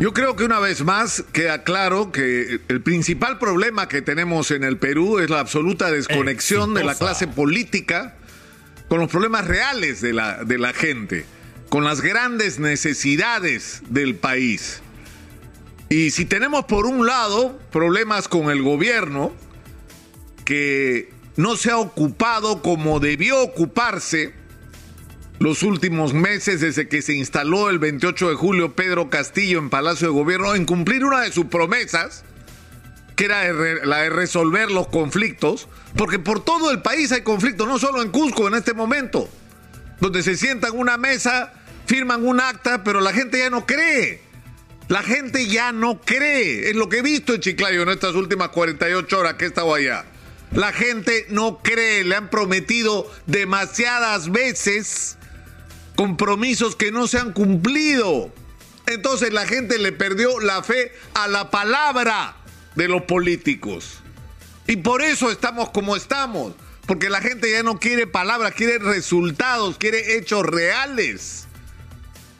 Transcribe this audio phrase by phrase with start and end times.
[0.00, 4.64] Yo creo que una vez más queda claro que el principal problema que tenemos en
[4.64, 8.16] el Perú es la absoluta desconexión de la clase política
[8.88, 11.26] con los problemas reales de la, de la gente,
[11.68, 14.80] con las grandes necesidades del país.
[15.90, 19.34] Y si tenemos por un lado problemas con el gobierno,
[20.46, 24.32] que no se ha ocupado como debió ocuparse
[25.40, 30.08] los últimos meses desde que se instaló el 28 de julio Pedro Castillo en Palacio
[30.08, 32.24] de Gobierno en cumplir una de sus promesas,
[33.16, 33.50] que era
[33.86, 35.66] la de resolver los conflictos,
[35.96, 39.30] porque por todo el país hay conflictos, no solo en Cusco en este momento,
[39.98, 41.54] donde se sientan una mesa,
[41.86, 44.20] firman un acta, pero la gente ya no cree.
[44.88, 46.68] La gente ya no cree.
[46.68, 49.72] Es lo que he visto en Chiclayo en estas últimas 48 horas que he estado
[49.74, 50.04] allá.
[50.52, 55.16] La gente no cree, le han prometido demasiadas veces
[56.00, 58.32] compromisos que no se han cumplido.
[58.86, 62.38] Entonces la gente le perdió la fe a la palabra
[62.74, 63.98] de los políticos.
[64.66, 66.54] Y por eso estamos como estamos.
[66.86, 71.46] Porque la gente ya no quiere palabras, quiere resultados, quiere hechos reales.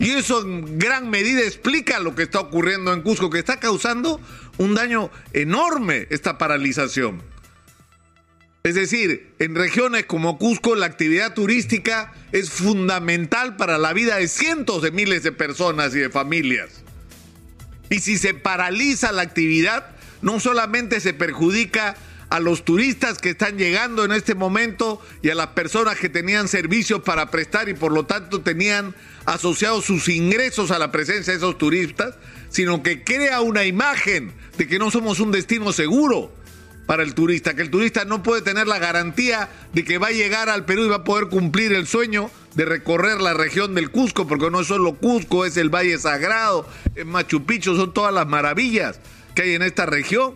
[0.00, 4.20] Y eso en gran medida explica lo que está ocurriendo en Cusco, que está causando
[4.58, 7.22] un daño enorme esta paralización.
[8.66, 14.26] Es decir, en regiones como Cusco la actividad turística es fundamental para la vida de
[14.26, 16.82] cientos de miles de personas y de familias.
[17.90, 21.94] Y si se paraliza la actividad, no solamente se perjudica
[22.30, 26.48] a los turistas que están llegando en este momento y a las personas que tenían
[26.48, 28.94] servicios para prestar y por lo tanto tenían
[29.26, 32.14] asociados sus ingresos a la presencia de esos turistas,
[32.48, 36.32] sino que crea una imagen de que no somos un destino seguro
[36.86, 40.12] para el turista, que el turista no puede tener la garantía de que va a
[40.12, 43.90] llegar al Perú y va a poder cumplir el sueño de recorrer la región del
[43.90, 48.12] Cusco, porque no es solo Cusco, es el Valle Sagrado, es Machu Picchu, son todas
[48.12, 49.00] las maravillas
[49.34, 50.34] que hay en esta región.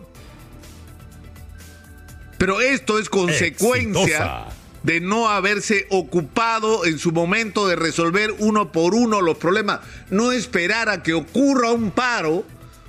[2.37, 4.45] Pero esto es consecuencia
[4.83, 10.31] de no haberse ocupado en su momento de resolver uno por uno los problemas, no
[10.31, 12.45] esperar a que ocurra un paro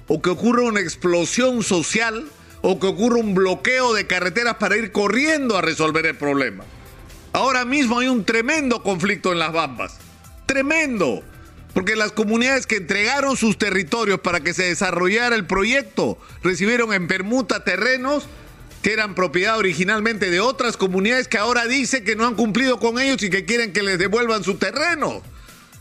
[0.06, 2.26] o que ocurra una explosión social
[2.62, 6.64] o que ocurra un bloqueo de carreteras para ir corriendo a resolver el problema.
[7.32, 9.98] Ahora mismo hay un tremendo conflicto en las Bambas.
[10.46, 11.22] Tremendo.
[11.72, 17.06] Porque las comunidades que entregaron sus territorios para que se desarrollara el proyecto recibieron en
[17.06, 18.26] permuta terrenos
[18.82, 22.98] que eran propiedad originalmente de otras comunidades que ahora dicen que no han cumplido con
[22.98, 25.22] ellos y que quieren que les devuelvan su terreno.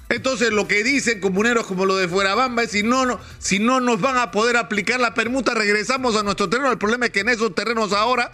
[0.09, 3.79] Entonces lo que dicen comuneros como lo de Fuerabamba es si no, no, si no
[3.79, 6.71] nos van a poder aplicar la permuta, regresamos a nuestro terreno.
[6.71, 8.31] El problema es que en esos terrenos ahora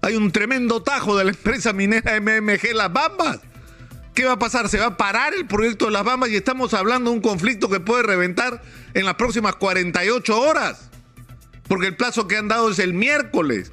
[0.00, 3.40] hay un tremendo tajo de la empresa minera MMG Las Bambas.
[4.14, 4.68] ¿Qué va a pasar?
[4.68, 7.68] Se va a parar el proyecto de Las Bambas y estamos hablando de un conflicto
[7.68, 8.62] que puede reventar
[8.94, 10.88] en las próximas 48 horas.
[11.66, 13.72] Porque el plazo que han dado es el miércoles.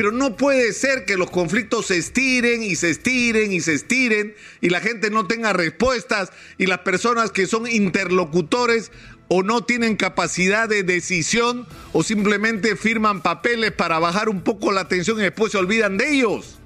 [0.00, 4.34] Pero no puede ser que los conflictos se estiren y se estiren y se estiren
[4.62, 8.92] y la gente no tenga respuestas y las personas que son interlocutores
[9.28, 14.88] o no tienen capacidad de decisión o simplemente firman papeles para bajar un poco la
[14.88, 16.56] tensión y después se olvidan de ellos.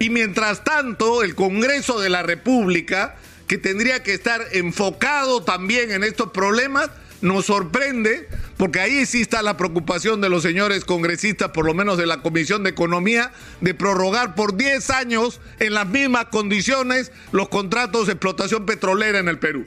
[0.00, 3.14] Y mientras tanto, el Congreso de la República,
[3.46, 6.90] que tendría que estar enfocado también en estos problemas,
[7.24, 11.96] nos sorprende, porque ahí sí está la preocupación de los señores congresistas, por lo menos
[11.96, 17.48] de la Comisión de Economía, de prorrogar por 10 años en las mismas condiciones los
[17.48, 19.64] contratos de explotación petrolera en el Perú.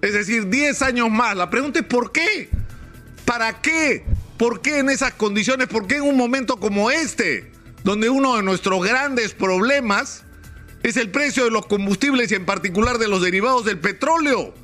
[0.00, 1.36] Es decir, 10 años más.
[1.36, 2.50] La pregunta es ¿por qué?
[3.24, 4.04] ¿Para qué?
[4.38, 5.66] ¿Por qué en esas condiciones?
[5.66, 7.50] ¿Por qué en un momento como este,
[7.82, 10.22] donde uno de nuestros grandes problemas
[10.84, 14.54] es el precio de los combustibles y en particular de los derivados del petróleo?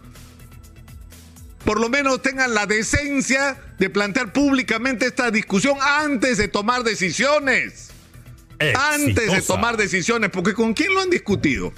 [1.65, 7.91] Por lo menos tengan la decencia de plantear públicamente esta discusión antes de tomar decisiones.
[8.77, 11.73] Antes de tomar decisiones, porque ¿con quién lo han discutido?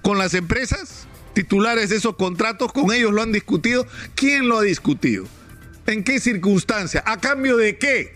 [0.00, 2.72] ¿Con las empresas titulares de esos contratos?
[2.72, 3.86] ¿Con ellos lo han discutido?
[4.14, 5.26] ¿Quién lo ha discutido?
[5.86, 7.02] ¿En qué circunstancia?
[7.04, 8.14] ¿A cambio de qué?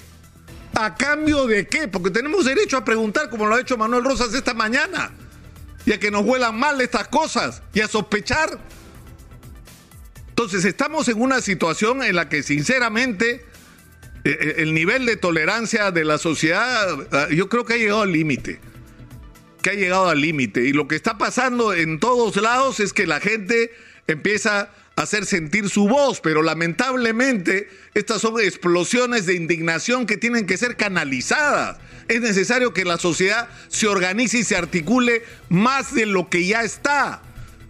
[0.75, 1.88] ¿A cambio de qué?
[1.88, 5.12] Porque tenemos derecho a preguntar, como lo ha hecho Manuel Rosas esta mañana,
[5.84, 8.60] y a que nos huelan mal estas cosas, y a sospechar
[10.34, 13.46] entonces estamos en una situación en la que sinceramente
[14.25, 18.02] eh, eh, el nivel de tolerancia de la sociedad ah, yo creo que ha llegado
[18.02, 18.58] al límite.
[19.62, 20.64] Que ha llegado al límite.
[20.64, 23.70] Y lo que está pasando en todos lados es que la gente
[24.08, 30.46] empieza a hacer sentir su voz, pero lamentablemente estas son explosiones de indignación que tienen
[30.46, 31.78] que ser canalizadas.
[32.08, 36.64] Es necesario que la sociedad se organice y se articule más de lo que ya
[36.64, 37.22] está.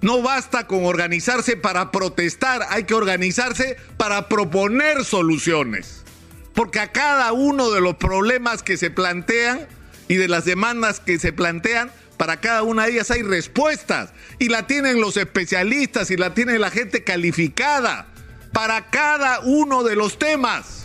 [0.05, 6.05] No basta con organizarse para protestar, hay que organizarse para proponer soluciones.
[6.53, 9.67] Porque a cada uno de los problemas que se plantean
[10.07, 14.13] y de las demandas que se plantean, para cada una de ellas hay respuestas.
[14.39, 18.09] Y la tienen los especialistas y la tiene la gente calificada.
[18.53, 20.84] Para cada uno de los temas.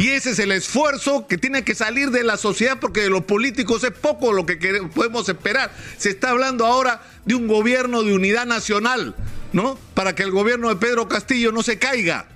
[0.00, 3.24] Y ese es el esfuerzo que tiene que salir de la sociedad porque de los
[3.24, 4.56] políticos es poco lo que
[4.94, 5.70] podemos esperar.
[5.98, 9.14] Se está hablando ahora de un gobierno de unidad nacional,
[9.52, 9.78] ¿no?
[9.92, 12.26] Para que el gobierno de Pedro Castillo no se caiga.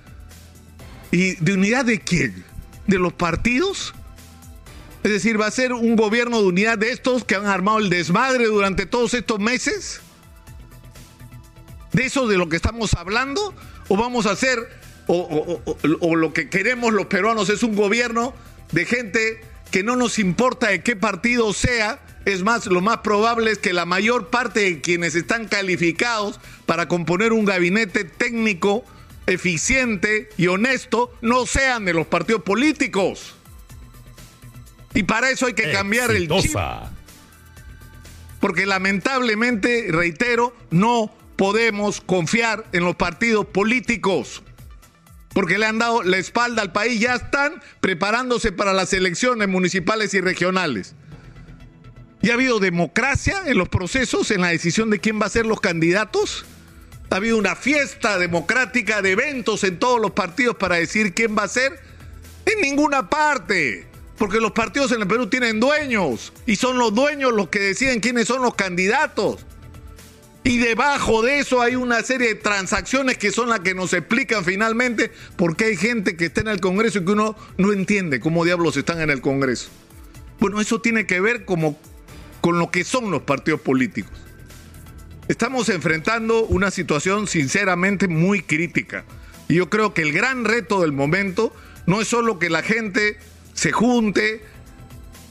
[1.09, 2.45] ¿Y de unidad de quién?
[2.85, 3.95] ¿De los partidos?
[5.03, 7.89] Es decir, ¿va a ser un gobierno de unidad de estos que han armado el
[7.89, 10.01] desmadre durante todos estos meses?
[11.93, 13.55] ¿De eso de lo que estamos hablando?
[13.87, 18.33] ¿O vamos a hacer o, lo que queremos los peruanos es un gobierno
[18.71, 19.41] de gente
[19.71, 23.73] que no nos importa de qué partido sea, es más, lo más probable es que
[23.73, 28.83] la mayor parte de quienes están calificados para componer un gabinete técnico,
[29.27, 33.35] eficiente y honesto no sean de los partidos políticos.
[34.93, 36.55] Y para eso hay que cambiar el chip.
[38.39, 44.41] Porque lamentablemente, reitero, no podemos confiar en los partidos políticos
[45.35, 50.13] porque le han dado la espalda al país, ya están preparándose para las elecciones municipales
[50.13, 50.95] y regionales.
[52.21, 55.45] ¿Y ha habido democracia en los procesos, en la decisión de quién va a ser
[55.45, 56.45] los candidatos?
[57.09, 61.43] ¿Ha habido una fiesta democrática de eventos en todos los partidos para decir quién va
[61.43, 61.81] a ser?
[62.45, 67.33] En ninguna parte, porque los partidos en el Perú tienen dueños y son los dueños
[67.33, 69.45] los que deciden quiénes son los candidatos.
[70.45, 74.45] Y debajo de eso hay una serie de transacciones que son las que nos explican
[74.45, 78.19] finalmente por qué hay gente que está en el Congreso y que uno no entiende
[78.19, 79.69] cómo diablos están en el Congreso.
[80.39, 81.79] Bueno, eso tiene que ver como
[82.41, 84.11] con lo que son los partidos políticos.
[85.27, 89.03] Estamos enfrentando una situación sinceramente muy crítica.
[89.47, 91.55] Y yo creo que el gran reto del momento
[91.87, 93.17] no es solo que la gente
[93.55, 94.43] se junte,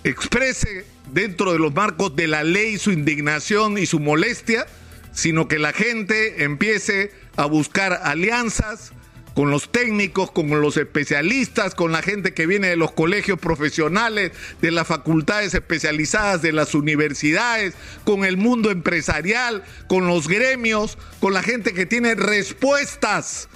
[0.03, 4.67] exprese dentro de los marcos de la ley su indignación y su molestia,
[5.15, 8.93] sino que la gente empiece a buscar alianzas
[9.35, 14.33] con los técnicos, con los especialistas, con la gente que viene de los colegios profesionales,
[14.61, 17.75] de las facultades especializadas de las universidades,
[18.05, 23.49] con el mundo empresarial, con los gremios, con la gente que tiene respuestas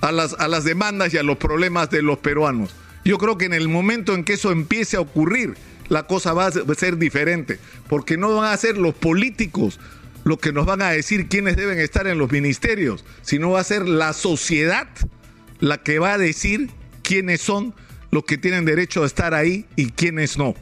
[0.00, 2.74] a las, a las demandas y a los problemas de los peruanos.
[3.04, 5.54] Yo creo que en el momento en que eso empiece a ocurrir,
[5.88, 9.78] la cosa va a ser diferente, porque no van a ser los políticos
[10.26, 13.64] lo que nos van a decir quiénes deben estar en los ministerios, sino va a
[13.64, 14.88] ser la sociedad
[15.60, 16.68] la que va a decir
[17.02, 17.74] quiénes son
[18.10, 20.56] los que tienen derecho a estar ahí y quiénes no.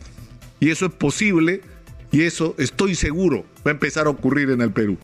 [0.60, 1.62] Y eso es posible
[2.12, 4.92] y eso estoy seguro va a empezar a ocurrir en el Perú.